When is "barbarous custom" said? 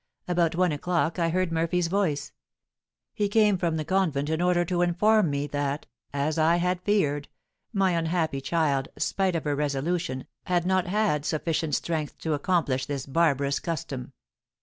13.05-14.13